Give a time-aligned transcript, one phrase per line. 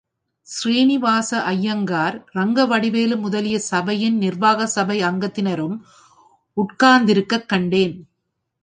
[0.47, 5.77] ஸ்ரீனிவாச ஐயங்கார், ரங்கவடிவேலு முதலிய சபையின் நிர்வாக சபை அங்கத்தினரும்
[6.57, 7.95] உட்டார்ந்திருக்கக் கண்டேன்.